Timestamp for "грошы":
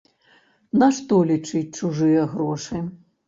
2.35-2.81